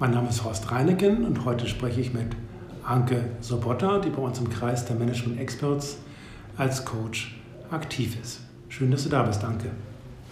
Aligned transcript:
Mein 0.00 0.12
Name 0.12 0.30
ist 0.30 0.42
Horst 0.44 0.72
Reineken 0.72 1.26
und 1.26 1.44
heute 1.44 1.66
spreche 1.66 2.00
ich 2.00 2.14
mit 2.14 2.28
Anke 2.82 3.22
Sobotta, 3.42 3.98
die 3.98 4.08
bei 4.08 4.22
uns 4.22 4.38
im 4.38 4.48
Kreis 4.48 4.86
der 4.86 4.96
Management 4.96 5.38
Experts 5.38 5.98
als 6.56 6.86
Coach 6.86 7.38
aktiv 7.70 8.16
ist. 8.18 8.40
Schön, 8.70 8.90
dass 8.90 9.02
du 9.02 9.10
da 9.10 9.24
bist, 9.24 9.44
Anke. 9.44 9.68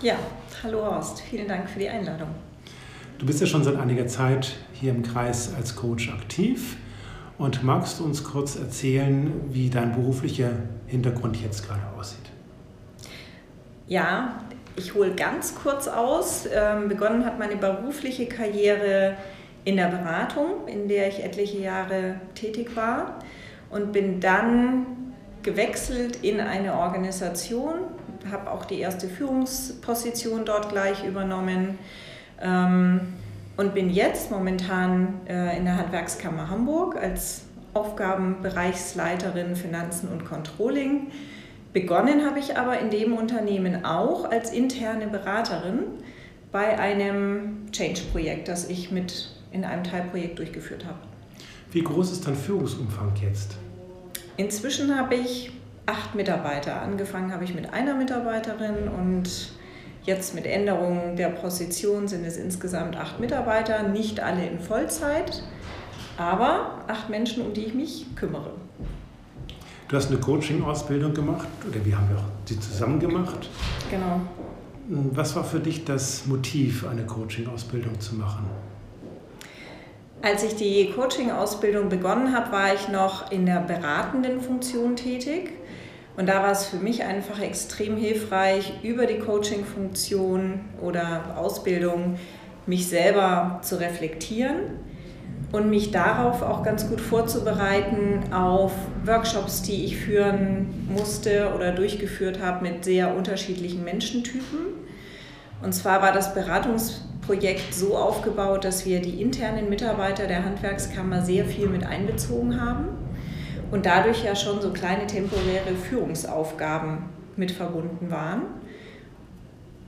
Ja, 0.01 0.15
hallo 0.63 0.87
Horst, 0.87 1.21
vielen 1.21 1.47
Dank 1.47 1.69
für 1.69 1.81
die 1.81 1.89
Einladung. 1.91 2.29
Du 3.19 3.27
bist 3.27 3.43
ja 3.43 3.47
schon 3.47 3.63
seit 3.63 3.77
einiger 3.77 4.07
Zeit 4.07 4.57
hier 4.73 4.91
im 4.91 5.03
Kreis 5.03 5.53
als 5.55 5.77
Coach 5.77 6.11
aktiv 6.15 6.79
und 7.37 7.63
magst 7.63 8.01
du 8.01 8.07
uns 8.07 8.25
kurz 8.25 8.57
erzählen, 8.57 9.35
wie 9.51 9.69
dein 9.69 9.93
beruflicher 9.93 10.53
Hintergrund 10.87 11.37
jetzt 11.43 11.67
gerade 11.67 11.83
aussieht? 11.99 12.25
Ja, 13.87 14.45
ich 14.77 14.95
hole 14.95 15.15
ganz 15.15 15.55
kurz 15.55 15.89
aus. 15.89 16.49
Ähm, 16.51 16.89
begonnen 16.89 17.27
hat 17.27 17.39
meine 17.39 17.57
berufliche 17.57 18.25
Karriere 18.25 19.19
in 19.69 19.77
der 19.77 19.89
Beratung, 19.89 20.67
in 20.67 20.89
der 20.89 21.09
ich 21.09 21.23
etliche 21.23 21.59
Jahre 21.59 22.15
tätig 22.35 22.75
war 22.75 23.19
und 23.69 23.93
bin 23.93 24.19
dann 24.19 24.87
gewechselt 25.43 26.25
in 26.25 26.41
eine 26.41 26.73
Organisation, 26.73 27.75
habe 28.31 28.51
auch 28.51 28.65
die 28.65 28.81
erste 28.81 29.09
Führungsposition 29.09 30.47
dort 30.47 30.71
gleich 30.71 31.05
übernommen 31.05 31.79
ähm, 32.41 33.13
und 33.59 33.75
bin 33.75 33.91
jetzt 33.91 34.31
momentan 34.31 35.21
äh, 35.29 35.59
in 35.59 35.67
der 35.67 35.77
Handwerkskammer 35.77 36.49
Hamburg 36.49 36.97
als 36.97 37.43
Aufgabenbereichsleiterin 37.75 39.55
Finanzen 39.55 40.09
und 40.09 40.25
Controlling. 40.25 41.09
Begonnen 41.75 42.25
habe 42.25 42.39
ich 42.39 42.57
aber 42.57 42.79
in 42.79 42.89
dem 42.89 43.13
Unternehmen 43.13 43.85
auch 43.85 44.31
als 44.31 44.51
interne 44.51 45.09
Beraterin 45.09 45.81
bei 46.53 46.79
einem 46.79 47.71
Change-Projekt, 47.71 48.49
das 48.49 48.71
ich 48.71 48.91
mit 48.91 49.38
in 49.53 49.65
einem 49.65 49.85
Teilprojekt 49.85 50.39
durchgeführt 50.39 50.85
habe. 50.85 50.99
Wie 51.71 51.83
groß 51.83 52.13
ist 52.13 52.27
dein 52.27 52.35
Führungsumfang 52.35 53.13
jetzt? 53.23 53.57
Inzwischen 54.37 54.97
habe 54.97 55.17
ich 55.17 55.53
acht 55.87 56.15
Mitarbeiter. 56.15 56.81
Angefangen 56.81 57.33
habe 57.33 57.45
ich 57.45 57.55
mit 57.55 57.73
einer 57.73 57.95
Mitarbeiterin 57.95 58.89
und 58.89 59.53
jetzt 60.05 60.35
mit 60.35 60.47
Änderungen 60.47 61.17
der 61.17 61.29
Position 61.29 62.09
sind 62.09 62.25
es 62.25 62.37
insgesamt 62.37 62.97
acht 62.97 63.21
Mitarbeiter, 63.21 63.89
nicht 63.89 64.21
alle 64.21 64.47
in 64.47 64.59
Vollzeit, 64.59 65.43
aber 66.17 66.85
acht 66.89 67.11
Menschen, 67.11 67.45
um 67.45 67.53
die 67.53 67.65
ich 67.65 67.75
mich 67.75 68.07
kümmere. 68.17 68.53
Du 69.89 69.97
hast 69.97 70.11
eine 70.11 70.21
Coaching-Ausbildung 70.21 71.15
gemacht 71.15 71.49
oder 71.67 71.85
wir 71.85 71.97
haben 71.97 72.09
ja 72.15 72.23
sie 72.45 72.61
zusammen 72.61 73.01
gemacht. 73.01 73.49
Genau. 73.91 74.21
Was 74.89 75.37
war 75.37 75.45
für 75.45 75.61
dich 75.61 75.85
das 75.85 76.27
Motiv, 76.27 76.87
eine 76.87 77.05
Coaching-Ausbildung 77.05 77.99
zu 78.01 78.15
machen? 78.15 78.47
Als 80.21 80.43
ich 80.43 80.57
die 80.57 80.91
Coaching-Ausbildung 80.91 81.89
begonnen 81.89 82.35
habe, 82.35 82.51
war 82.51 82.75
ich 82.75 82.89
noch 82.89 83.31
in 83.31 83.47
der 83.47 83.61
beratenden 83.61 84.41
Funktion 84.41 84.97
tätig. 84.97 85.53
Und 86.17 86.29
da 86.29 86.43
war 86.43 86.51
es 86.51 86.67
für 86.67 86.79
mich 86.79 87.05
einfach 87.05 87.41
extrem 87.41 87.97
hilfreich, 87.97 88.73
über 88.83 89.07
die 89.07 89.21
Coaching-Funktion 89.21 90.61
oder 90.83 91.37
Ausbildung 91.37 92.19
mich 92.67 92.89
selber 92.89 93.61
zu 93.63 93.79
reflektieren 93.79 94.81
und 95.53 95.71
mich 95.71 95.93
darauf 95.93 96.43
auch 96.43 96.65
ganz 96.65 96.89
gut 96.89 97.01
vorzubereiten 97.01 98.33
auf 98.33 98.73
Workshops, 99.05 99.63
die 99.63 99.85
ich 99.85 99.97
führen 99.97 100.89
musste 100.89 101.53
oder 101.55 101.71
durchgeführt 101.71 102.43
habe 102.43 102.69
mit 102.69 102.85
sehr 102.85 103.15
unterschiedlichen 103.15 103.85
Menschentypen. 103.85 104.67
Und 105.63 105.73
zwar 105.73 106.03
war 106.03 106.13
das 106.13 106.35
Beratungsprojekt 107.29 107.75
so 107.75 107.97
aufgebaut, 107.97 108.65
dass 108.65 108.87
wir 108.87 109.01
die 109.01 109.21
internen 109.21 109.69
Mitarbeiter 109.69 110.27
der 110.27 110.45
Handwerkskammer 110.45 111.23
sehr 111.23 111.45
viel 111.45 111.69
mit 111.69 111.85
einbezogen 111.85 112.61
haben 112.61 112.87
und 113.71 113.87
dadurch 113.87 114.25
ja 114.25 114.35
schon 114.35 114.61
so 114.61 114.71
kleine 114.71 115.07
temporäre 115.07 115.75
Führungsaufgaben 115.75 117.05
mit 117.37 117.51
verbunden 117.51 118.11
waren. 118.11 118.43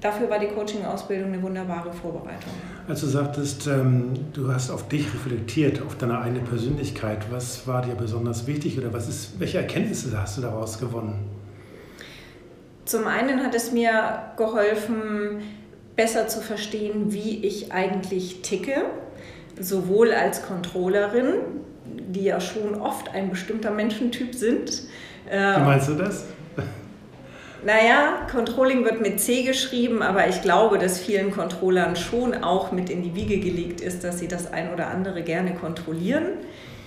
Dafür 0.01 0.31
war 0.31 0.39
die 0.39 0.47
Coaching-Ausbildung 0.47 1.33
eine 1.33 1.43
wunderbare 1.43 1.93
Vorbereitung. 1.93 2.53
Als 2.89 3.03
du 3.03 3.07
sagtest, 3.07 3.67
ähm, 3.67 4.13
du 4.33 4.51
hast 4.51 4.71
auf 4.71 4.89
dich 4.89 5.13
reflektiert, 5.13 5.83
auf 5.83 5.97
deine 5.97 6.19
eigene 6.19 6.41
Persönlichkeit, 6.41 7.27
was 7.31 7.67
war 7.67 7.83
dir 7.83 7.95
besonders 7.95 8.47
wichtig 8.47 8.79
oder 8.79 8.95
was 8.95 9.09
ist, 9.11 9.39
welche 9.39 9.59
Erkenntnisse 9.59 10.11
hast 10.19 10.39
du 10.39 10.43
daraus 10.43 10.79
gewonnen? 10.79 11.27
Zum 12.87 13.07
einen 13.07 13.45
hat 13.45 13.55
es 13.55 13.73
mir 13.73 14.23
geholfen, 14.39 15.43
besser 15.97 16.29
zu 16.29 16.41
verstehen, 16.41 17.13
wie 17.13 17.45
ich 17.45 17.73
eigentlich 17.73 18.43
ticke, 18.43 18.85
sowohl 19.59 20.13
als 20.13 20.43
Controllerin, 20.43 21.35
die 21.85 22.25
ja 22.25 22.41
schon 22.41 22.81
oft 22.81 23.11
ein 23.15 23.31
bestimmter 23.31 23.71
Menschentyp 23.71 24.35
sind. 24.35 24.85
Wie 25.27 25.61
meinst 25.61 25.89
du 25.89 25.95
das? 25.95 26.25
Naja, 27.65 28.27
Controlling 28.31 28.85
wird 28.85 29.03
mit 29.03 29.21
C 29.21 29.43
geschrieben, 29.43 30.03
aber 30.03 30.29
ich 30.29 30.41
glaube, 30.41 30.79
dass 30.79 30.99
vielen 30.99 31.31
Controllern 31.31 31.95
schon 31.95 32.43
auch 32.43 32.73
mit 32.73 32.89
in 32.89 33.03
die 33.03 33.15
Wiege 33.15 33.39
gelegt 33.39 33.83
ist, 33.83 34.03
dass 34.03 34.19
sie 34.19 34.29
das 34.29 34.51
ein 34.51 34.73
oder 34.73 34.89
andere 34.89 35.23
gerne 35.23 35.55
kontrollieren. 35.55 36.25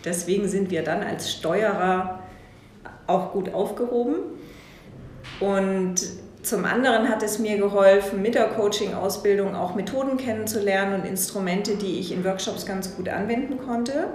Deswegen 0.04 0.48
sind 0.48 0.72
wir 0.72 0.84
dann 0.84 1.04
als 1.04 1.32
Steuerer 1.32 2.20
auch 3.06 3.34
gut 3.34 3.54
aufgehoben. 3.54 4.16
Und 5.40 5.96
zum 6.44 6.66
anderen 6.66 7.08
hat 7.08 7.24
es 7.24 7.40
mir 7.40 7.58
geholfen, 7.58 8.22
mit 8.22 8.36
der 8.36 8.50
Coaching-Ausbildung 8.50 9.56
auch 9.56 9.76
Methoden 9.76 10.18
kennenzulernen 10.18 11.02
und 11.02 11.08
Instrumente, 11.08 11.78
die 11.78 12.00
ich 12.00 12.12
in 12.12 12.26
Workshops 12.26 12.66
ganz 12.66 12.96
gut 12.96 13.08
anwenden 13.08 13.58
konnte 13.58 14.10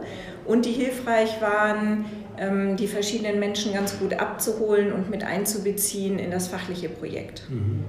und 0.44 0.66
die 0.66 0.72
hilfreich 0.72 1.40
waren, 1.40 2.04
ähm, 2.36 2.76
die 2.76 2.86
verschiedenen 2.86 3.40
Menschen 3.40 3.72
ganz 3.72 3.98
gut 3.98 4.12
abzuholen 4.12 4.92
und 4.92 5.08
mit 5.08 5.24
einzubeziehen 5.24 6.18
in 6.18 6.30
das 6.30 6.48
fachliche 6.48 6.90
Projekt. 6.90 7.44
Mhm. 7.48 7.84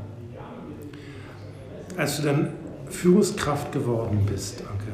Als 1.97 2.15
du 2.17 2.23
dann 2.23 2.53
Führungskraft 2.89 3.73
geworden 3.73 4.25
bist, 4.25 4.61
Anke, 4.61 4.93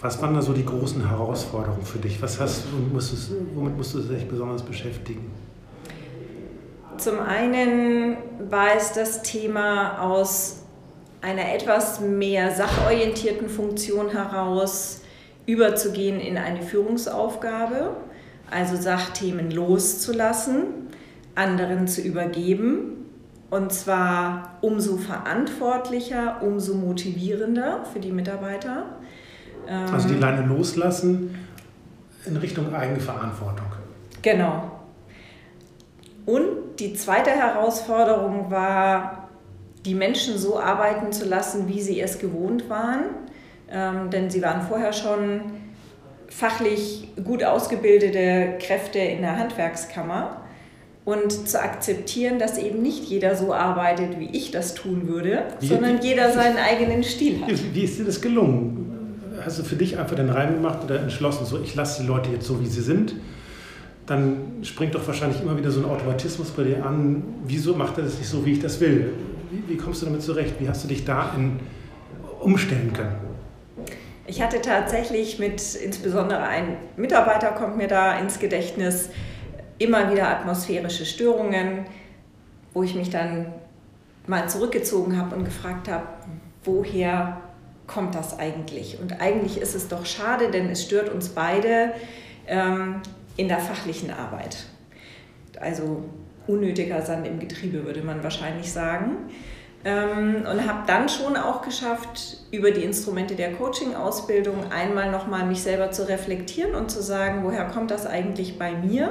was 0.00 0.20
waren 0.20 0.34
da 0.34 0.42
so 0.42 0.52
die 0.52 0.64
großen 0.64 1.08
Herausforderungen 1.08 1.86
für 1.86 1.98
dich? 1.98 2.20
Was 2.20 2.38
hast, 2.38 2.64
womit, 2.70 2.92
musstest, 2.92 3.30
womit 3.54 3.78
musstest 3.78 4.10
du 4.10 4.12
dich 4.12 4.28
besonders 4.28 4.62
beschäftigen? 4.62 5.32
Zum 6.98 7.20
einen 7.20 8.16
war 8.50 8.68
es 8.76 8.92
das 8.92 9.22
Thema 9.22 10.00
aus 10.00 10.62
einer 11.20 11.54
etwas 11.54 12.00
mehr 12.00 12.54
sachorientierten 12.54 13.48
Funktion 13.48 14.10
heraus 14.10 15.02
überzugehen 15.46 16.20
in 16.20 16.38
eine 16.38 16.62
Führungsaufgabe, 16.62 17.96
also 18.50 18.76
Sachthemen 18.76 19.50
loszulassen, 19.50 20.64
anderen 21.34 21.86
zu 21.88 22.00
übergeben 22.00 22.96
und 23.50 23.72
zwar 23.72 24.58
umso 24.60 24.96
verantwortlicher, 24.96 26.42
umso 26.42 26.74
motivierender 26.74 27.84
für 27.92 28.00
die 28.00 28.12
Mitarbeiter. 28.12 28.86
Also 29.92 30.08
die 30.08 30.14
Leine 30.14 30.46
loslassen 30.46 31.34
in 32.24 32.36
Richtung 32.36 32.74
eigene 32.74 33.00
Verantwortung. 33.00 33.66
Genau. 34.22 34.70
Und 36.24 36.65
die 36.78 36.94
zweite 36.94 37.30
Herausforderung 37.30 38.50
war, 38.50 39.28
die 39.84 39.94
Menschen 39.94 40.36
so 40.38 40.58
arbeiten 40.58 41.12
zu 41.12 41.24
lassen, 41.26 41.68
wie 41.68 41.80
sie 41.80 42.00
es 42.00 42.18
gewohnt 42.18 42.68
waren. 42.68 43.04
Ähm, 43.70 44.10
denn 44.10 44.30
sie 44.30 44.42
waren 44.42 44.62
vorher 44.62 44.92
schon 44.92 45.40
fachlich 46.28 47.08
gut 47.24 47.42
ausgebildete 47.42 48.58
Kräfte 48.60 48.98
in 48.98 49.22
der 49.22 49.38
Handwerkskammer. 49.38 50.42
Und 51.04 51.48
zu 51.48 51.62
akzeptieren, 51.62 52.40
dass 52.40 52.58
eben 52.58 52.82
nicht 52.82 53.04
jeder 53.04 53.36
so 53.36 53.54
arbeitet, 53.54 54.18
wie 54.18 54.28
ich 54.36 54.50
das 54.50 54.74
tun 54.74 55.06
würde, 55.06 55.44
wie, 55.60 55.68
sondern 55.68 56.02
jeder 56.02 56.32
seinen 56.32 56.56
eigenen 56.56 57.04
Stil 57.04 57.42
hat. 57.42 57.50
Wie 57.72 57.84
ist 57.84 58.00
dir 58.00 58.04
das 58.04 58.20
gelungen? 58.20 59.20
Hast 59.40 59.60
du 59.60 59.62
für 59.62 59.76
dich 59.76 59.98
einfach 59.98 60.16
den 60.16 60.30
Reim 60.30 60.54
gemacht 60.54 60.80
oder 60.82 60.98
entschlossen, 60.98 61.46
so 61.46 61.60
ich 61.62 61.76
lasse 61.76 62.02
die 62.02 62.08
Leute 62.08 62.30
jetzt 62.30 62.46
so, 62.46 62.60
wie 62.60 62.66
sie 62.66 62.80
sind? 62.80 63.14
Dann 64.06 64.60
springt 64.62 64.94
doch 64.94 65.06
wahrscheinlich 65.06 65.42
immer 65.42 65.56
wieder 65.56 65.70
so 65.70 65.80
ein 65.80 65.86
Automatismus 65.86 66.50
bei 66.50 66.62
dir 66.62 66.84
an. 66.84 67.22
Wieso 67.44 67.74
macht 67.74 67.98
er 67.98 68.04
das 68.04 68.18
nicht 68.18 68.28
so, 68.28 68.46
wie 68.46 68.52
ich 68.52 68.60
das 68.60 68.80
will? 68.80 69.12
Wie, 69.50 69.74
wie 69.74 69.76
kommst 69.76 70.02
du 70.02 70.06
damit 70.06 70.22
zurecht? 70.22 70.54
Wie 70.60 70.68
hast 70.68 70.84
du 70.84 70.88
dich 70.88 71.04
da 71.04 71.32
in, 71.36 71.58
umstellen 72.40 72.92
können? 72.92 73.16
Ich 74.28 74.42
hatte 74.42 74.60
tatsächlich 74.60 75.38
mit, 75.38 75.74
insbesondere 75.74 76.42
ein 76.42 76.76
Mitarbeiter 76.96 77.52
kommt 77.52 77.76
mir 77.76 77.88
da 77.88 78.18
ins 78.18 78.38
Gedächtnis, 78.38 79.10
immer 79.78 80.10
wieder 80.10 80.28
atmosphärische 80.28 81.04
Störungen, 81.04 81.86
wo 82.72 82.82
ich 82.82 82.94
mich 82.94 83.10
dann 83.10 83.52
mal 84.26 84.48
zurückgezogen 84.48 85.18
habe 85.18 85.36
und 85.36 85.44
gefragt 85.44 85.88
habe, 85.88 86.06
woher 86.64 87.40
kommt 87.86 88.14
das 88.14 88.38
eigentlich? 88.38 88.98
Und 89.00 89.20
eigentlich 89.20 89.60
ist 89.60 89.74
es 89.74 89.88
doch 89.88 90.06
schade, 90.06 90.50
denn 90.50 90.70
es 90.70 90.82
stört 90.82 91.08
uns 91.08 91.28
beide. 91.28 91.92
In 93.36 93.48
der 93.48 93.58
fachlichen 93.58 94.10
Arbeit. 94.10 94.66
Also 95.60 96.04
unnötiger 96.46 97.02
Sand 97.02 97.26
im 97.26 97.38
Getriebe, 97.38 97.84
würde 97.84 98.02
man 98.02 98.22
wahrscheinlich 98.22 98.72
sagen. 98.72 99.30
Ähm, 99.84 100.44
und 100.50 100.66
habe 100.66 100.84
dann 100.86 101.08
schon 101.08 101.36
auch 101.36 101.62
geschafft, 101.62 102.38
über 102.50 102.70
die 102.70 102.82
Instrumente 102.82 103.34
der 103.36 103.52
Coaching-Ausbildung 103.52 104.72
einmal 104.72 105.10
nochmal 105.10 105.46
mich 105.46 105.62
selber 105.62 105.90
zu 105.90 106.08
reflektieren 106.08 106.74
und 106.74 106.90
zu 106.90 107.02
sagen, 107.02 107.44
woher 107.44 107.66
kommt 107.66 107.90
das 107.90 108.06
eigentlich 108.06 108.58
bei 108.58 108.72
mir? 108.72 109.10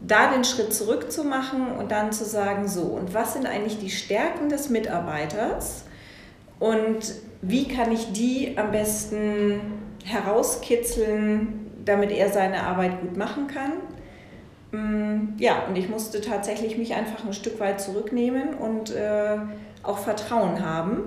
Da 0.00 0.32
den 0.32 0.44
Schritt 0.44 0.74
zurück 0.74 1.12
zu 1.12 1.24
machen 1.24 1.72
und 1.78 1.92
dann 1.92 2.12
zu 2.12 2.24
sagen, 2.24 2.68
so, 2.68 2.82
und 2.82 3.14
was 3.14 3.34
sind 3.34 3.46
eigentlich 3.46 3.78
die 3.78 3.90
Stärken 3.90 4.48
des 4.48 4.70
Mitarbeiters 4.70 5.84
und 6.58 7.14
wie 7.42 7.68
kann 7.68 7.90
ich 7.92 8.12
die 8.12 8.58
am 8.58 8.70
besten 8.70 9.60
herauskitzeln, 10.04 11.59
damit 11.90 12.12
er 12.12 12.30
seine 12.30 12.62
Arbeit 12.62 13.00
gut 13.00 13.16
machen 13.16 13.46
kann? 13.48 13.72
Mm, 14.72 15.38
ja, 15.38 15.64
und 15.68 15.76
ich 15.76 15.88
musste 15.88 16.20
tatsächlich 16.20 16.78
mich 16.78 16.94
einfach 16.94 17.24
ein 17.24 17.32
Stück 17.32 17.58
weit 17.60 17.80
zurücknehmen 17.80 18.54
und 18.54 18.94
äh, 18.94 19.36
auch 19.82 19.98
Vertrauen 19.98 20.64
haben 20.64 21.02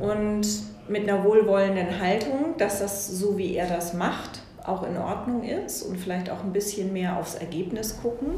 und 0.00 0.46
mit 0.88 1.08
einer 1.08 1.24
wohlwollenden 1.24 2.00
Haltung, 2.00 2.54
dass 2.58 2.80
das 2.80 3.08
so 3.08 3.38
wie 3.38 3.54
er 3.54 3.66
das 3.66 3.94
macht, 3.94 4.42
auch 4.64 4.86
in 4.86 4.96
Ordnung 4.96 5.42
ist 5.42 5.82
und 5.82 5.98
vielleicht 5.98 6.30
auch 6.30 6.44
ein 6.44 6.52
bisschen 6.52 6.92
mehr 6.92 7.16
aufs 7.16 7.34
Ergebnis 7.34 7.98
gucken, 8.02 8.28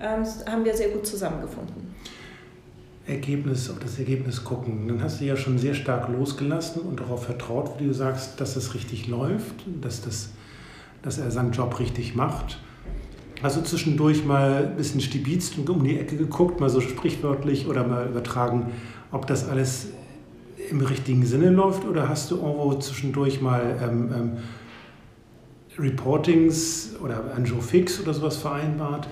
ähm, 0.00 0.24
haben 0.50 0.64
wir 0.64 0.74
sehr 0.74 0.90
gut 0.90 1.06
zusammengefunden. 1.06 1.94
Ergebnis, 3.06 3.70
auf 3.70 3.78
das 3.78 3.98
Ergebnis 3.98 4.42
gucken. 4.42 4.88
Dann 4.88 5.02
hast 5.02 5.20
du 5.20 5.24
ja 5.24 5.36
schon 5.36 5.58
sehr 5.58 5.74
stark 5.74 6.08
losgelassen 6.08 6.82
und 6.82 7.00
darauf 7.00 7.24
vertraut, 7.24 7.78
wie 7.78 7.86
du 7.86 7.94
sagst, 7.94 8.40
dass 8.40 8.54
das 8.54 8.74
richtig 8.74 9.06
läuft, 9.06 9.54
dass, 9.80 10.02
das, 10.02 10.30
dass 11.06 11.18
er 11.18 11.30
seinen 11.30 11.52
Job 11.52 11.78
richtig 11.78 12.16
macht. 12.16 12.58
Du 13.40 13.62
zwischendurch 13.62 14.24
mal 14.24 14.70
ein 14.70 14.76
bisschen 14.76 15.00
stibitzt 15.00 15.56
und 15.56 15.70
um 15.70 15.84
die 15.84 16.00
Ecke 16.00 16.16
geguckt, 16.16 16.58
mal 16.58 16.68
so 16.68 16.80
sprichwörtlich 16.80 17.68
oder 17.68 17.86
mal 17.86 18.08
übertragen, 18.08 18.72
ob 19.12 19.28
das 19.28 19.48
alles 19.48 19.86
im 20.68 20.80
richtigen 20.80 21.24
Sinne 21.24 21.50
läuft 21.50 21.84
oder 21.84 22.08
hast 22.08 22.32
du 22.32 22.36
irgendwo 22.36 22.74
zwischendurch 22.74 23.40
mal 23.40 23.78
ähm, 23.80 24.10
ähm, 24.12 24.32
Reportings 25.78 26.96
oder 27.00 27.32
Anjo 27.36 27.60
Fix 27.60 28.00
oder 28.00 28.12
sowas 28.12 28.36
vereinbart? 28.36 29.06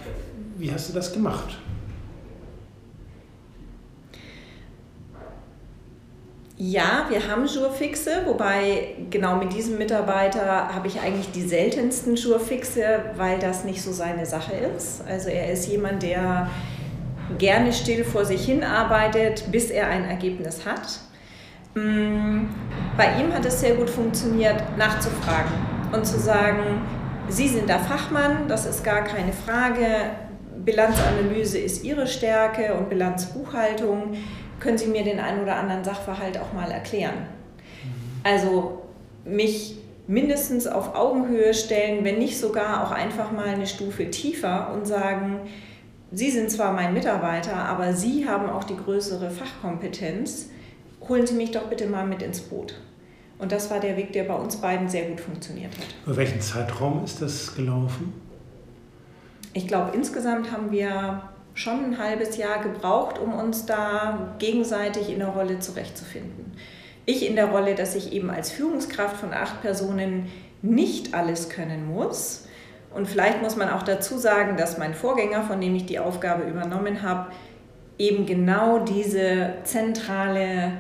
Wie 0.59 0.73
hast 0.73 0.89
du 0.89 0.95
das 0.95 1.13
gemacht? 1.13 1.59
Ja, 6.57 7.07
wir 7.09 7.29
haben 7.29 7.47
Jurfixe, 7.47 8.23
wobei 8.27 8.95
genau 9.11 9.37
mit 9.37 9.53
diesem 9.53 9.77
Mitarbeiter 9.77 10.73
habe 10.73 10.87
ich 10.87 11.01
eigentlich 11.01 11.33
die 11.33 11.43
seltensten 11.43 12.15
Jurfixe, 12.15 13.01
weil 13.17 13.41
das 13.41 13.65
nicht 13.65 13.83
so 13.83 13.91
seine 13.91 14.25
Sache 14.25 14.55
ist. 14.55 15.03
Also 15.09 15.31
er 15.31 15.51
ist 15.51 15.67
jemand, 15.67 16.05
der 16.05 16.49
gerne 17.39 17.73
still 17.73 18.05
vor 18.05 18.25
sich 18.25 18.45
hin 18.45 18.63
arbeitet, 18.63 19.51
bis 19.51 19.71
er 19.71 19.89
ein 19.89 20.05
Ergebnis 20.05 20.65
hat. 20.65 21.01
Mm, 21.75 22.47
bei 22.97 23.21
ihm 23.21 23.33
hat 23.35 23.45
es 23.45 23.59
sehr 23.59 23.75
gut 23.75 23.91
funktioniert, 23.91 24.63
nachzufragen 24.79 25.53
und 25.93 26.07
zu 26.07 26.21
sagen, 26.21 26.83
Sie 27.29 27.49
sind 27.49 27.69
der 27.69 27.81
Fachmann, 27.81 28.49
das 28.49 28.67
ist 28.67 28.85
gar 28.85 29.03
keine 29.03 29.33
Frage. 29.33 29.87
Bilanzanalyse 30.65 31.59
ist 31.59 31.83
Ihre 31.83 32.07
Stärke 32.07 32.75
und 32.75 32.91
Bilanzbuchhaltung. 32.91 34.15
Können 34.65 34.79
Sie 34.79 34.87
mir 34.87 35.05
den 35.05 35.21
einen 35.21 35.43
oder 35.43 35.57
anderen 35.57 35.85
Sachverhalt 35.85 36.39
auch 36.39 36.55
mal 36.55 36.71
erklären? 36.71 37.27
Also 38.23 38.83
mich 39.27 39.77
mindestens 40.07 40.67
auf 40.67 40.95
Augenhöhe 40.95 41.53
stellen, 41.53 42.03
wenn 42.03 42.19
nicht 42.19 42.41
sogar 42.41 42.83
auch 42.83 42.91
einfach 42.91 43.31
mal 43.31 43.49
eine 43.49 43.67
Stufe 43.67 44.11
tiefer 44.11 44.73
und 44.73 44.87
sagen, 44.87 45.41
Sie 46.13 46.31
sind 46.31 46.51
zwar 46.51 46.73
mein 46.73 46.95
Mitarbeiter, 46.95 47.57
aber 47.57 47.93
Sie 47.93 48.27
haben 48.27 48.49
auch 48.49 48.65
die 48.65 48.79
größere 48.79 49.31
Fachkompetenz. 49.31 50.49
Holen 51.11 51.27
Sie 51.27 51.35
mich 51.35 51.51
doch 51.51 51.65
bitte 51.65 51.87
mal 51.87 52.07
mit 52.07 52.23
ins 52.23 52.41
Boot. 52.41 52.81
Und 53.39 53.53
das 53.53 53.71
war 53.71 53.81
der 53.81 53.99
Weg, 53.99 54.15
der 54.15 54.25
bei 54.25 54.35
uns 54.35 54.57
beiden 54.57 54.89
sehr 54.89 55.11
gut 55.11 55.21
funktioniert 55.21 55.77
hat. 55.77 55.89
Über 56.07 56.17
welchen 56.17 56.41
Zeitraum 56.41 57.05
ist 57.05 57.21
das 57.21 57.55
gelaufen? 57.55 58.15
Ich 59.53 59.69
glaube, 59.69 59.95
insgesamt 59.95 60.51
haben 60.51 60.73
wir 60.73 61.34
schon 61.55 61.85
ein 61.85 61.99
halbes 61.99 62.37
Jahr 62.37 62.63
gebraucht, 62.63 63.19
um 63.19 63.33
uns 63.33 63.67
da 63.67 64.35
gegenseitig 64.39 65.11
in 65.11 65.21
der 65.21 65.29
Rolle 65.29 65.61
zurechtzufinden. 65.61 66.53
Ich 67.07 67.27
in 67.27 67.37
der 67.37 67.47
Rolle, 67.47 67.75
dass 67.75 67.95
ich 67.95 68.13
eben 68.13 68.31
als 68.31 68.51
Führungskraft 68.51 69.17
von 69.17 69.33
acht 69.33 69.63
Personen 69.63 70.31
nicht 70.63 71.15
alles 71.15 71.49
können 71.49 71.87
muss, 71.87 72.45
und 72.95 73.09
vielleicht 73.09 73.43
muss 73.43 73.57
man 73.57 73.69
auch 73.71 73.83
dazu 73.83 74.19
sagen, 74.19 74.57
dass 74.57 74.79
mein 74.79 74.95
Vorgänger, 74.95 75.43
von 75.43 75.61
dem 75.61 75.75
ich 75.75 75.85
die 75.85 75.99
Aufgabe 75.99 76.45
übernommen 76.45 77.03
habe, 77.03 77.33
eben 77.99 78.25
genau 78.25 78.79
diese 78.79 79.55
zentrale, 79.65 80.73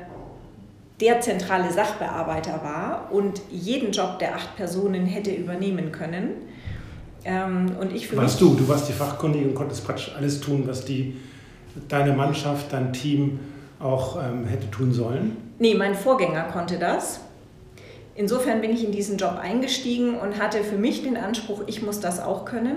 der 1.01 1.21
zentrale 1.21 1.73
Sachbearbeiter 1.73 2.63
war 2.63 3.09
und 3.11 3.43
jeden 3.51 3.91
Job 3.91 4.21
der 4.21 4.37
acht 4.37 4.55
Personen 4.55 5.07
hätte 5.07 5.33
übernehmen 5.33 5.91
können. 5.91 6.37
Ähm, 7.25 7.73
und 7.81 7.95
ich 7.95 8.09
für 8.09 8.17
warst 8.17 8.41
du, 8.41 8.55
du 8.55 8.69
warst 8.69 8.89
die 8.89 8.93
Fachkundige 8.93 9.47
und 9.47 9.55
konntest 9.55 9.85
praktisch 9.85 10.13
alles 10.17 10.41
tun, 10.41 10.65
was 10.67 10.85
die, 10.85 11.17
deine 11.89 12.13
Mannschaft, 12.13 12.73
dein 12.73 12.93
Team 12.93 13.41
auch 13.81 14.17
ähm, 14.23 14.47
hätte 14.47 14.71
tun 14.71 14.93
sollen? 14.93 15.37
Nee, 15.59 15.75
mein 15.75 15.95
Vorgänger 15.95 16.45
konnte 16.45 16.79
das. 16.79 17.21
Insofern 18.15 18.61
bin 18.61 18.73
ich 18.73 18.85
in 18.85 18.93
diesen 18.93 19.17
Job 19.17 19.39
eingestiegen 19.41 20.17
und 20.19 20.41
hatte 20.41 20.63
für 20.63 20.77
mich 20.77 21.03
den 21.03 21.17
Anspruch, 21.17 21.63
ich 21.67 21.83
muss 21.83 22.01
das 22.01 22.21
auch 22.21 22.45
können, 22.45 22.77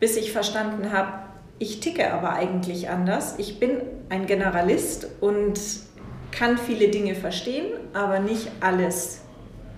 bis 0.00 0.16
ich 0.16 0.32
verstanden 0.32 0.92
habe, 0.92 1.24
ich 1.58 1.80
ticke 1.80 2.12
aber 2.12 2.32
eigentlich 2.32 2.88
anders. 2.88 3.34
Ich 3.38 3.60
bin 3.60 3.82
ein 4.08 4.26
Generalist 4.26 5.08
und 5.20 5.60
kann 6.30 6.58
viele 6.58 6.88
Dinge 6.88 7.14
verstehen, 7.14 7.66
aber 7.92 8.18
nicht 8.18 8.50
alles 8.60 9.20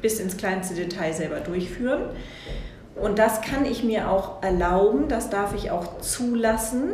bis 0.00 0.20
ins 0.20 0.37
kleinste 0.37 0.75
Detail 0.75 1.12
selber 1.12 1.41
durchführen. 1.41 2.02
Und 3.01 3.19
das 3.19 3.43
kann 3.43 3.65
ich 3.65 3.85
mir 3.85 4.11
auch 4.11 4.43
erlauben, 4.43 5.09
das 5.09 5.29
darf 5.29 5.55
ich 5.55 5.71
auch 5.71 6.01
zulassen 6.01 6.93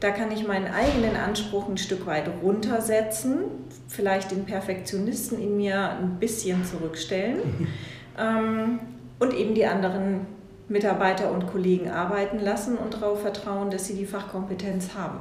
da 0.00 0.10
kann 0.10 0.32
ich 0.32 0.46
meinen 0.46 0.66
eigenen 0.66 1.14
Anspruch 1.14 1.68
ein 1.68 1.76
Stück 1.76 2.06
weit 2.06 2.30
runtersetzen, 2.42 3.42
vielleicht 3.86 4.30
den 4.30 4.46
Perfektionisten 4.46 5.38
in 5.38 5.58
mir 5.58 5.90
ein 5.90 6.18
bisschen 6.18 6.64
zurückstellen 6.64 7.68
ähm, 8.18 8.80
und 9.18 9.34
eben 9.34 9.54
die 9.54 9.66
anderen 9.66 10.22
Mitarbeiter 10.68 11.30
und 11.30 11.46
Kollegen 11.46 11.90
arbeiten 11.90 12.38
lassen 12.38 12.78
und 12.78 12.94
darauf 12.94 13.20
vertrauen, 13.20 13.70
dass 13.70 13.86
sie 13.86 13.94
die 13.94 14.06
Fachkompetenz 14.06 14.94
haben. 14.94 15.18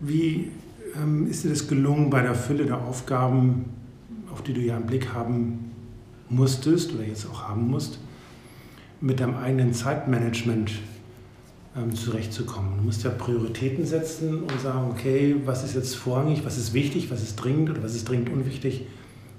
Wie 0.00 0.50
ähm, 0.94 1.26
ist 1.26 1.44
dir 1.44 1.50
das 1.50 1.66
gelungen 1.66 2.10
bei 2.10 2.20
der 2.20 2.34
Fülle 2.34 2.66
der 2.66 2.78
Aufgaben, 2.78 3.72
auf 4.30 4.42
die 4.42 4.52
du 4.52 4.60
ja 4.60 4.76
einen 4.76 4.86
Blick 4.86 5.14
haben 5.14 5.70
musstest 6.28 6.92
oder 6.92 7.04
jetzt 7.04 7.26
auch 7.30 7.48
haben 7.48 7.70
musst, 7.70 7.98
mit 9.04 9.20
deinem 9.20 9.36
eigenen 9.36 9.74
Zeitmanagement 9.74 10.72
ähm, 11.76 11.94
zurechtzukommen. 11.94 12.78
Du 12.78 12.84
musst 12.84 13.04
ja 13.04 13.10
Prioritäten 13.10 13.84
setzen 13.84 14.44
und 14.44 14.60
sagen, 14.62 14.90
okay, 14.90 15.36
was 15.44 15.62
ist 15.62 15.74
jetzt 15.74 15.94
vorrangig, 15.94 16.44
was 16.44 16.56
ist 16.56 16.72
wichtig, 16.72 17.10
was 17.10 17.22
ist 17.22 17.36
dringend 17.36 17.68
oder 17.68 17.82
was 17.82 17.94
ist 17.94 18.08
dringend 18.08 18.30
unwichtig. 18.30 18.86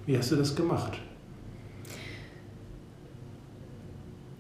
Wie 0.06 0.16
hast 0.18 0.32
du 0.32 0.36
das 0.36 0.56
gemacht? 0.56 1.00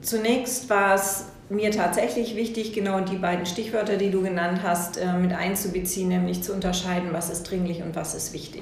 Zunächst 0.01 0.69
war 0.69 0.93
es 0.93 1.25
mir 1.49 1.71
tatsächlich 1.71 2.35
wichtig, 2.35 2.73
genau 2.73 2.99
die 2.99 3.17
beiden 3.17 3.47
Stichwörter, 3.47 3.97
die 3.97 4.11
du 4.11 4.21
genannt 4.21 4.59
hast, 4.61 4.97
äh, 4.97 5.13
mit 5.13 5.33
einzubeziehen, 5.33 6.07
nämlich 6.07 6.43
zu 6.43 6.53
unterscheiden, 6.53 7.09
was 7.13 7.31
ist 7.31 7.49
dringlich 7.49 7.81
und 7.81 7.95
was 7.95 8.13
ist 8.13 8.31
wichtig. 8.31 8.61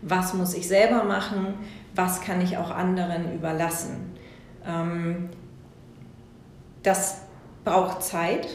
Was 0.00 0.32
muss 0.32 0.54
ich 0.54 0.66
selber 0.66 1.04
machen, 1.04 1.52
was 1.94 2.22
kann 2.22 2.40
ich 2.40 2.56
auch 2.56 2.70
anderen 2.70 3.34
überlassen. 3.34 4.14
Das 6.82 7.18
braucht 7.64 8.02
Zeit. 8.02 8.48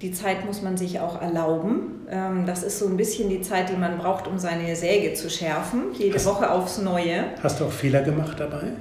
Die 0.00 0.12
Zeit 0.12 0.44
muss 0.44 0.62
man 0.62 0.76
sich 0.76 1.00
auch 1.00 1.20
erlauben. 1.20 2.06
Ähm, 2.10 2.44
das 2.44 2.62
ist 2.62 2.78
so 2.78 2.86
ein 2.86 2.96
bisschen 2.96 3.28
die 3.28 3.40
Zeit, 3.40 3.70
die 3.70 3.76
man 3.76 3.98
braucht, 3.98 4.26
um 4.26 4.38
seine 4.38 4.74
Säge 4.74 5.14
zu 5.14 5.30
schärfen, 5.30 5.92
jede 5.94 6.16
hast, 6.16 6.26
Woche 6.26 6.50
aufs 6.50 6.78
Neue. 6.78 7.26
Hast 7.42 7.60
du 7.60 7.66
auch 7.66 7.72
Fehler 7.72 8.02
gemacht 8.02 8.38
dabei? 8.38 8.72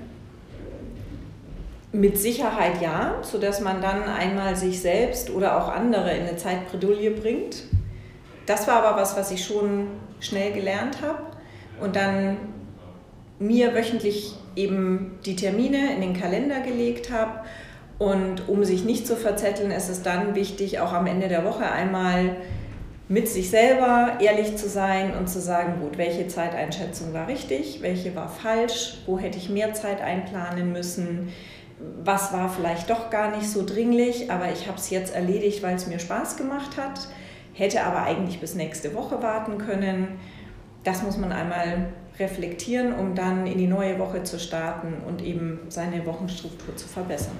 Mit 1.93 2.17
Sicherheit 2.17 2.81
ja, 2.81 3.15
sodass 3.21 3.59
man 3.59 3.81
dann 3.81 4.03
einmal 4.03 4.55
sich 4.55 4.81
selbst 4.81 5.29
oder 5.29 5.57
auch 5.57 5.67
andere 5.67 6.11
in 6.11 6.25
eine 6.25 6.37
Zeitbredouille 6.37 7.11
bringt. 7.11 7.63
Das 8.45 8.67
war 8.67 8.83
aber 8.83 8.99
was, 8.99 9.15
was 9.15 9.31
ich 9.31 9.45
schon 9.45 9.87
schnell 10.19 10.53
gelernt 10.53 11.01
habe 11.01 11.21
und 11.81 11.95
dann 11.95 12.37
mir 13.39 13.73
wöchentlich 13.75 14.35
eben 14.55 15.19
die 15.25 15.35
Termine 15.35 15.93
in 15.95 16.01
den 16.01 16.13
Kalender 16.19 16.61
gelegt 16.61 17.11
habe 17.11 17.41
und 18.01 18.49
um 18.49 18.63
sich 18.63 18.83
nicht 18.83 19.05
zu 19.05 19.15
verzetteln, 19.15 19.69
ist 19.69 19.87
es 19.87 20.01
dann 20.01 20.33
wichtig, 20.33 20.79
auch 20.79 20.91
am 20.91 21.05
Ende 21.05 21.27
der 21.27 21.45
Woche 21.45 21.71
einmal 21.71 22.37
mit 23.07 23.27
sich 23.27 23.51
selber 23.51 24.13
ehrlich 24.19 24.55
zu 24.57 24.67
sein 24.67 25.15
und 25.15 25.29
zu 25.29 25.39
sagen, 25.39 25.81
gut, 25.81 25.99
welche 25.99 26.27
Zeiteinschätzung 26.27 27.13
war 27.13 27.27
richtig, 27.27 27.83
welche 27.83 28.15
war 28.15 28.27
falsch, 28.27 28.97
wo 29.05 29.19
hätte 29.19 29.37
ich 29.37 29.51
mehr 29.51 29.75
Zeit 29.75 30.01
einplanen 30.01 30.71
müssen, 30.71 31.31
was 32.03 32.33
war 32.33 32.49
vielleicht 32.49 32.89
doch 32.89 33.11
gar 33.11 33.37
nicht 33.37 33.47
so 33.47 33.63
dringlich, 33.63 34.31
aber 34.31 34.51
ich 34.51 34.65
habe 34.65 34.79
es 34.79 34.89
jetzt 34.89 35.13
erledigt, 35.13 35.61
weil 35.61 35.75
es 35.75 35.85
mir 35.85 35.99
Spaß 35.99 36.37
gemacht 36.37 36.77
hat. 36.77 37.07
hätte 37.53 37.83
aber 37.83 38.01
eigentlich 38.01 38.39
bis 38.39 38.55
nächste 38.55 38.95
Woche 38.95 39.21
warten 39.21 39.59
können. 39.59 40.07
Das 40.83 41.03
muss 41.03 41.17
man 41.17 41.31
einmal 41.31 41.89
reflektieren, 42.17 42.93
um 42.93 43.13
dann 43.13 43.45
in 43.45 43.59
die 43.59 43.67
neue 43.67 43.99
Woche 43.99 44.23
zu 44.23 44.39
starten 44.39 45.03
und 45.07 45.21
eben 45.21 45.59
seine 45.69 46.03
Wochenstruktur 46.07 46.75
zu 46.75 46.87
verbessern. 46.87 47.37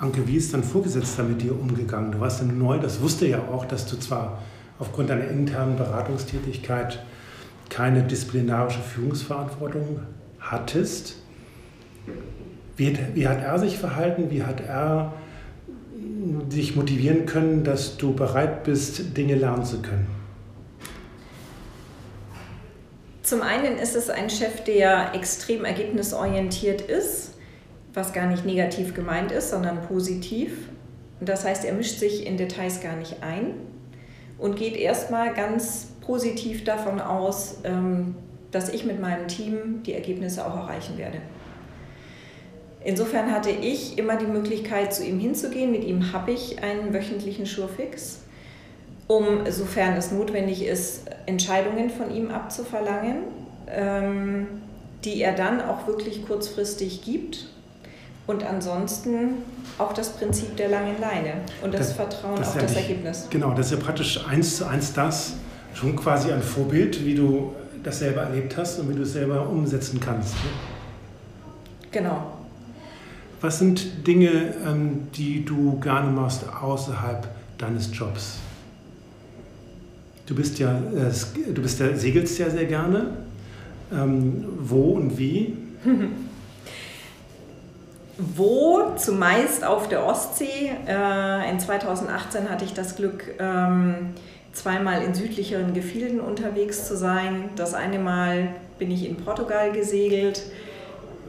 Anke, 0.00 0.26
wie 0.26 0.36
ist 0.36 0.54
dein 0.54 0.64
Vorgesetzter 0.64 1.24
mit 1.24 1.42
dir 1.42 1.52
umgegangen? 1.52 2.12
Du 2.12 2.20
warst 2.20 2.40
ja 2.40 2.46
neu, 2.46 2.78
das 2.78 3.02
wusste 3.02 3.26
ja 3.26 3.40
auch, 3.52 3.66
dass 3.66 3.84
du 3.84 3.98
zwar 3.98 4.42
aufgrund 4.78 5.10
deiner 5.10 5.28
internen 5.28 5.76
Beratungstätigkeit 5.76 7.04
keine 7.68 8.02
disziplinarische 8.02 8.80
Führungsverantwortung 8.80 10.00
hattest. 10.38 11.16
Wie, 12.78 12.98
wie 13.12 13.28
hat 13.28 13.42
er 13.42 13.58
sich 13.58 13.76
verhalten? 13.76 14.30
Wie 14.30 14.42
hat 14.42 14.62
er 14.62 15.12
dich 16.50 16.76
motivieren 16.76 17.26
können, 17.26 17.62
dass 17.62 17.98
du 17.98 18.14
bereit 18.14 18.64
bist, 18.64 19.18
Dinge 19.18 19.34
lernen 19.34 19.66
zu 19.66 19.82
können? 19.82 20.06
Zum 23.22 23.42
einen 23.42 23.76
ist 23.76 23.94
es 23.94 24.08
ein 24.08 24.30
Chef, 24.30 24.64
der 24.64 25.14
extrem 25.14 25.66
ergebnisorientiert 25.66 26.80
ist, 26.80 27.29
was 27.94 28.12
gar 28.12 28.26
nicht 28.26 28.44
negativ 28.44 28.94
gemeint 28.94 29.32
ist, 29.32 29.50
sondern 29.50 29.82
positiv. 29.82 30.68
Das 31.20 31.44
heißt, 31.44 31.64
er 31.64 31.74
mischt 31.74 31.98
sich 31.98 32.26
in 32.26 32.36
Details 32.36 32.80
gar 32.80 32.96
nicht 32.96 33.22
ein 33.22 33.54
und 34.38 34.56
geht 34.56 34.76
erstmal 34.76 35.34
ganz 35.34 35.88
positiv 36.00 36.64
davon 36.64 37.00
aus, 37.00 37.58
ähm, 37.64 38.14
dass 38.50 38.70
ich 38.70 38.84
mit 38.84 39.00
meinem 39.00 39.28
Team 39.28 39.82
die 39.84 39.94
Ergebnisse 39.94 40.46
auch 40.46 40.56
erreichen 40.56 40.98
werde. 40.98 41.18
Insofern 42.82 43.30
hatte 43.30 43.50
ich 43.50 43.98
immer 43.98 44.16
die 44.16 44.26
Möglichkeit, 44.26 44.94
zu 44.94 45.04
ihm 45.04 45.20
hinzugehen. 45.20 45.70
Mit 45.70 45.84
ihm 45.84 46.12
habe 46.12 46.32
ich 46.32 46.62
einen 46.62 46.94
wöchentlichen 46.94 47.44
Schurfix, 47.44 48.22
um, 49.06 49.44
sofern 49.50 49.96
es 49.96 50.10
notwendig 50.10 50.64
ist, 50.64 51.04
Entscheidungen 51.26 51.90
von 51.90 52.10
ihm 52.10 52.30
abzuverlangen, 52.30 53.24
ähm, 53.68 54.46
die 55.04 55.20
er 55.20 55.34
dann 55.34 55.60
auch 55.60 55.86
wirklich 55.86 56.26
kurzfristig 56.26 57.02
gibt. 57.02 57.50
Und 58.26 58.44
ansonsten 58.44 59.42
auch 59.78 59.92
das 59.92 60.10
Prinzip 60.10 60.56
der 60.56 60.68
langen 60.68 61.00
Leine 61.00 61.34
und 61.62 61.74
das, 61.74 61.88
das 61.88 61.92
Vertrauen 61.96 62.36
das 62.36 62.48
auf 62.48 62.54
ja 62.56 62.62
das 62.62 62.74
nicht, 62.74 62.88
Ergebnis. 62.88 63.26
Genau, 63.30 63.52
das 63.54 63.66
ist 63.66 63.72
ja 63.72 63.78
praktisch 63.78 64.24
eins 64.28 64.56
zu 64.58 64.66
eins 64.66 64.92
das, 64.92 65.34
schon 65.74 65.96
quasi 65.96 66.30
ein 66.30 66.42
Vorbild, 66.42 67.04
wie 67.04 67.14
du 67.14 67.54
das 67.82 67.98
selber 67.98 68.22
erlebt 68.22 68.56
hast 68.56 68.78
und 68.78 68.90
wie 68.90 68.94
du 68.94 69.02
es 69.02 69.12
selber 69.14 69.48
umsetzen 69.48 69.98
kannst. 70.00 70.34
Ne? 70.34 70.50
Genau. 71.90 72.34
Was 73.40 73.58
sind 73.58 74.06
Dinge, 74.06 74.54
ähm, 74.66 75.08
die 75.14 75.44
du 75.44 75.80
gerne 75.80 76.10
machst 76.10 76.44
außerhalb 76.48 77.26
deines 77.56 77.90
Jobs? 77.92 78.38
Du 80.26 80.34
bist 80.34 80.58
ja, 80.58 80.76
äh, 80.78 81.52
du 81.52 81.62
bist 81.62 81.80
ja, 81.80 81.96
segelst 81.96 82.38
ja 82.38 82.50
sehr 82.50 82.66
gerne. 82.66 83.16
Ähm, 83.92 84.44
wo 84.60 84.92
und 84.92 85.18
wie? 85.18 85.56
Wo? 88.20 88.92
Zumeist 88.96 89.64
auf 89.64 89.88
der 89.88 90.04
Ostsee. 90.04 90.70
Äh, 90.86 91.50
in 91.50 91.58
2018 91.58 92.50
hatte 92.50 92.66
ich 92.66 92.74
das 92.74 92.96
Glück, 92.96 93.24
ähm, 93.38 94.10
zweimal 94.52 95.02
in 95.02 95.14
südlicheren 95.14 95.72
Gefilden 95.72 96.20
unterwegs 96.20 96.86
zu 96.86 96.96
sein. 96.96 97.48
Das 97.56 97.72
eine 97.72 97.98
Mal 97.98 98.48
bin 98.78 98.90
ich 98.90 99.08
in 99.08 99.16
Portugal 99.16 99.72
gesegelt 99.72 100.42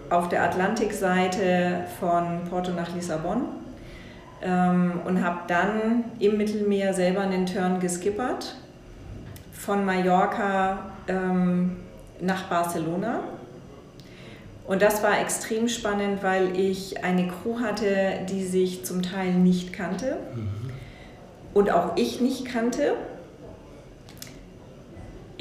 auf 0.10 0.28
der 0.28 0.44
Atlantikseite 0.44 1.86
von 2.00 2.42
Porto 2.50 2.72
nach 2.72 2.94
Lissabon 2.94 3.44
ähm, 4.42 5.00
und 5.06 5.24
habe 5.24 5.40
dann 5.48 6.04
im 6.20 6.38
Mittelmeer 6.38 6.94
selber 6.94 7.22
einen 7.22 7.46
Turn 7.46 7.80
geskippert 7.80 8.56
von 9.54 9.86
Mallorca 9.86 10.92
ähm, 11.08 11.78
nach 12.20 12.50
Barcelona. 12.50 13.22
Und 14.68 14.82
das 14.82 15.04
war 15.04 15.20
extrem 15.20 15.68
spannend, 15.68 16.24
weil 16.24 16.58
ich 16.58 17.04
eine 17.04 17.28
Crew 17.28 17.60
hatte, 17.60 18.20
die 18.30 18.46
sich 18.46 18.86
zum 18.86 19.02
Teil 19.02 19.34
nicht 19.34 19.74
kannte 19.74 20.18
mhm. 20.36 20.72
und 21.54 21.72
auch 21.72 21.98
ich 21.98 22.22
nicht 22.22 22.46
kannte 22.46 22.96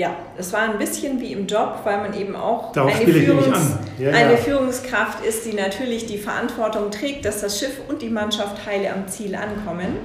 ja, 0.01 0.17
es 0.39 0.51
war 0.55 0.61
ein 0.63 0.79
bisschen 0.79 1.21
wie 1.21 1.33
im 1.35 1.47
Job, 1.47 1.81
weil 1.85 1.99
man 1.99 2.19
eben 2.19 2.35
auch 2.35 2.75
eine, 2.75 2.91
Führungs 2.91 3.77
ja, 3.99 4.11
eine 4.11 4.33
ja. 4.33 4.37
Führungskraft 4.39 5.23
ist, 5.27 5.45
die 5.45 5.53
natürlich 5.53 6.07
die 6.07 6.17
Verantwortung 6.17 6.91
trägt, 6.91 7.27
dass 7.27 7.43
das 7.43 7.59
Schiff 7.59 7.83
und 7.87 8.01
die 8.01 8.09
Mannschaft 8.09 8.65
heile 8.65 8.95
am 8.95 9.09
Ziel 9.09 9.35
ankommen, 9.35 9.99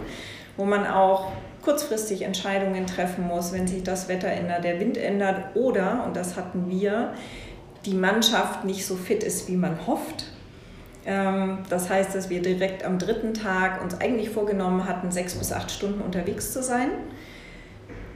wo 0.58 0.66
man 0.66 0.86
auch 0.86 1.32
kurzfristig 1.64 2.24
Entscheidungen 2.24 2.86
treffen 2.88 3.26
muss, 3.26 3.54
wenn 3.54 3.68
sich 3.68 3.84
das 3.84 4.10
Wetter 4.10 4.28
ändert, 4.28 4.66
der 4.66 4.82
Wind 4.82 4.98
ändert 4.98 5.56
oder, 5.56 6.04
und 6.06 6.18
das 6.18 6.36
hatten 6.36 6.70
wir, 6.70 7.14
die 7.86 7.94
Mannschaft 7.94 8.66
nicht 8.66 8.86
so 8.86 8.96
fit 8.96 9.24
ist, 9.24 9.48
wie 9.48 9.56
man 9.56 9.88
hofft. 9.88 10.26
Ähm, 11.06 11.60
das 11.70 11.90
heißt, 11.90 12.16
dass 12.16 12.30
wir 12.30 12.42
direkt 12.42 12.84
am 12.84 13.00
dritten 13.00 13.34
Tag 13.34 13.82
uns 13.84 14.00
eigentlich 14.02 14.30
vorgenommen 14.30 14.88
hatten, 14.88 15.12
sechs 15.12 15.36
bis 15.36 15.52
acht 15.52 15.72
Stunden 15.72 16.02
unterwegs 16.02 16.52
zu 16.52 16.64
sein 16.64 16.90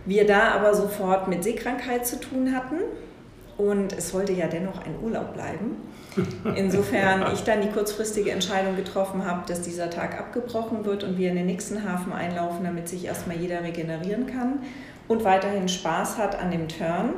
wir 0.09 0.25
da 0.25 0.53
aber 0.53 0.73
sofort 0.73 1.27
mit 1.27 1.43
Seekrankheit 1.43 2.05
zu 2.05 2.19
tun 2.19 2.55
hatten 2.55 2.77
und 3.57 3.93
es 3.93 4.09
sollte 4.09 4.33
ja 4.33 4.47
dennoch 4.47 4.83
ein 4.83 4.95
Urlaub 5.03 5.33
bleiben. 5.35 5.77
Insofern 6.55 7.25
ich 7.33 7.43
dann 7.43 7.61
die 7.61 7.69
kurzfristige 7.69 8.31
Entscheidung 8.31 8.75
getroffen 8.75 9.25
habe, 9.25 9.43
dass 9.47 9.61
dieser 9.61 9.91
Tag 9.91 10.19
abgebrochen 10.19 10.83
wird 10.83 11.03
und 11.03 11.17
wir 11.17 11.29
in 11.29 11.35
den 11.35 11.45
nächsten 11.45 11.87
Hafen 11.87 12.11
einlaufen, 12.11 12.63
damit 12.63 12.89
sich 12.89 13.05
erstmal 13.05 13.37
jeder 13.37 13.63
regenerieren 13.63 14.25
kann 14.25 14.63
und 15.07 15.23
weiterhin 15.23 15.69
Spaß 15.69 16.17
hat 16.17 16.39
an 16.39 16.49
dem 16.49 16.67
Turn. 16.67 17.13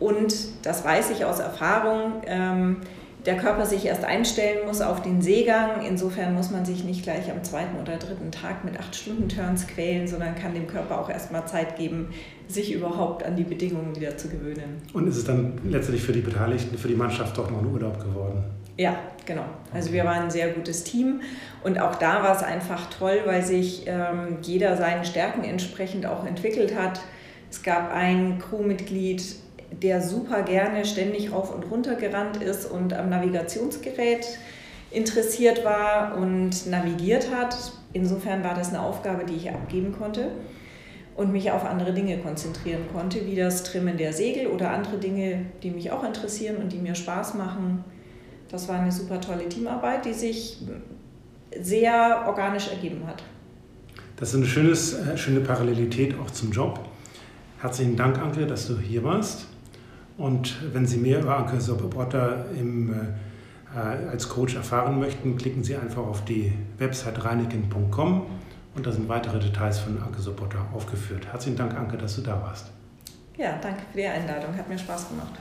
Und 0.00 0.34
das 0.62 0.84
weiß 0.84 1.10
ich 1.10 1.24
aus 1.24 1.38
Erfahrung. 1.38 2.22
Ähm, 2.26 2.78
der 3.26 3.36
Körper 3.36 3.66
sich 3.66 3.84
erst 3.84 4.02
einstellen 4.02 4.66
muss 4.66 4.80
auf 4.80 5.02
den 5.02 5.20
Seegang. 5.20 5.82
Insofern 5.86 6.34
muss 6.34 6.50
man 6.50 6.64
sich 6.64 6.84
nicht 6.84 7.02
gleich 7.02 7.30
am 7.30 7.44
zweiten 7.44 7.78
oder 7.78 7.98
dritten 7.98 8.32
Tag 8.32 8.64
mit 8.64 8.80
acht 8.80 8.96
Stunden 8.96 9.28
Turns 9.28 9.66
quälen, 9.66 10.08
sondern 10.08 10.34
kann 10.34 10.54
dem 10.54 10.66
Körper 10.66 10.98
auch 10.98 11.10
erstmal 11.10 11.46
Zeit 11.46 11.76
geben, 11.76 12.08
sich 12.48 12.72
überhaupt 12.72 13.22
an 13.22 13.36
die 13.36 13.44
Bedingungen 13.44 13.94
wieder 13.94 14.16
zu 14.16 14.28
gewöhnen. 14.28 14.80
Und 14.94 15.06
ist 15.06 15.18
es 15.18 15.24
dann 15.24 15.60
letztendlich 15.64 16.02
für 16.02 16.12
die 16.12 16.22
Beteiligten, 16.22 16.78
für 16.78 16.88
die 16.88 16.94
Mannschaft 16.94 17.36
doch 17.36 17.50
noch 17.50 17.58
ein 17.58 17.66
Urlaub 17.66 18.00
geworden? 18.00 18.42
Ja, 18.78 18.96
genau. 19.26 19.44
Also 19.74 19.92
wir 19.92 20.04
waren 20.04 20.22
ein 20.24 20.30
sehr 20.30 20.48
gutes 20.48 20.84
Team 20.84 21.20
und 21.62 21.78
auch 21.78 21.96
da 21.96 22.22
war 22.22 22.34
es 22.34 22.42
einfach 22.42 22.88
toll, 22.88 23.20
weil 23.26 23.42
sich 23.42 23.84
ähm, 23.86 24.38
jeder 24.40 24.78
seinen 24.78 25.04
Stärken 25.04 25.44
entsprechend 25.44 26.06
auch 26.06 26.24
entwickelt 26.24 26.74
hat. 26.74 27.02
Es 27.50 27.62
gab 27.62 27.92
ein 27.92 28.38
Crewmitglied, 28.38 29.22
der 29.82 30.02
super 30.02 30.42
gerne 30.42 30.84
ständig 30.84 31.32
rauf 31.32 31.54
und 31.54 31.70
runter 31.70 31.94
gerannt 31.94 32.42
ist 32.42 32.70
und 32.70 32.92
am 32.92 33.08
Navigationsgerät 33.08 34.26
interessiert 34.90 35.64
war 35.64 36.16
und 36.16 36.66
navigiert 36.66 37.34
hat. 37.34 37.56
Insofern 37.92 38.44
war 38.44 38.54
das 38.54 38.70
eine 38.70 38.82
Aufgabe, 38.82 39.24
die 39.24 39.34
ich 39.34 39.50
abgeben 39.50 39.92
konnte 39.96 40.32
und 41.16 41.32
mich 41.32 41.50
auf 41.50 41.64
andere 41.64 41.92
Dinge 41.92 42.18
konzentrieren 42.18 42.82
konnte, 42.92 43.26
wie 43.26 43.36
das 43.36 43.62
Trimmen 43.62 43.96
der 43.96 44.12
Segel 44.12 44.48
oder 44.48 44.70
andere 44.70 44.98
Dinge, 44.98 45.46
die 45.62 45.70
mich 45.70 45.90
auch 45.90 46.04
interessieren 46.04 46.56
und 46.56 46.72
die 46.72 46.78
mir 46.78 46.94
Spaß 46.94 47.34
machen. 47.34 47.84
Das 48.50 48.68
war 48.68 48.80
eine 48.80 48.92
super 48.92 49.20
tolle 49.20 49.48
Teamarbeit, 49.48 50.04
die 50.04 50.12
sich 50.12 50.58
sehr 51.60 52.24
organisch 52.26 52.68
ergeben 52.68 53.06
hat. 53.06 53.22
Das 54.16 54.30
ist 54.30 54.36
eine 54.36 54.46
schönes, 54.46 54.94
äh, 54.94 55.16
schöne 55.16 55.40
Parallelität 55.40 56.14
auch 56.18 56.30
zum 56.30 56.52
Job. 56.52 56.80
Herzlichen 57.60 57.96
Dank, 57.96 58.18
Anke, 58.18 58.46
dass 58.46 58.66
du 58.66 58.78
hier 58.78 59.02
warst. 59.04 59.46
Und 60.20 60.74
wenn 60.74 60.84
Sie 60.84 60.98
mehr 60.98 61.20
über 61.20 61.38
Anke 61.38 61.58
im, 62.58 62.92
äh, 62.92 63.78
als 63.78 64.28
Coach 64.28 64.54
erfahren 64.54 65.00
möchten, 65.00 65.38
klicken 65.38 65.64
Sie 65.64 65.74
einfach 65.76 66.02
auf 66.02 66.26
die 66.26 66.52
Website 66.76 67.24
reineken.com 67.24 68.26
und 68.74 68.86
da 68.86 68.92
sind 68.92 69.08
weitere 69.08 69.38
Details 69.38 69.78
von 69.78 70.00
Anke 70.02 70.20
Sobotta 70.20 70.58
aufgeführt. 70.74 71.26
Herzlichen 71.32 71.56
Dank, 71.56 71.74
Anke, 71.74 71.96
dass 71.96 72.16
du 72.16 72.20
da 72.20 72.38
warst. 72.42 72.66
Ja, 73.38 73.58
danke 73.62 73.80
für 73.90 73.96
die 73.96 74.06
Einladung. 74.06 74.54
Hat 74.54 74.68
mir 74.68 74.78
Spaß 74.78 75.08
gemacht. 75.08 75.40